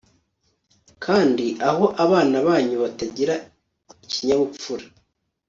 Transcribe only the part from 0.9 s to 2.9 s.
kandi aho abana banyu